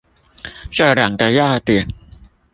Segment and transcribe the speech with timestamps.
[0.71, 1.87] 這兩個要點